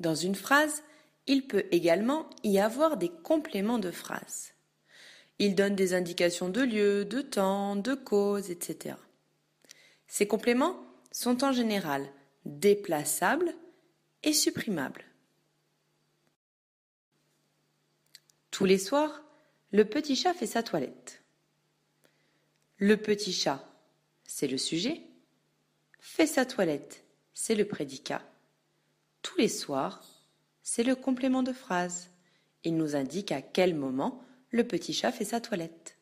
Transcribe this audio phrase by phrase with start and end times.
[0.00, 0.82] Dans une phrase,
[1.26, 4.54] il peut également y avoir des compléments de phrase.
[5.38, 8.96] Il donne des indications de lieu, de temps, de cause, etc.
[10.06, 10.80] Ces compléments
[11.12, 12.06] sont en général
[12.44, 13.54] déplaçables
[14.22, 15.04] et supprimables.
[18.50, 19.22] Tous les soirs,
[19.70, 21.22] le petit chat fait sa toilette.
[22.78, 23.64] Le petit chat,
[24.24, 25.02] c'est le sujet.
[26.00, 28.22] Fait sa toilette, c'est le prédicat.
[29.22, 30.02] Tous les soirs,
[30.62, 32.10] c'est le complément de phrase.
[32.64, 35.97] Il nous indique à quel moment le petit chat fait sa toilette.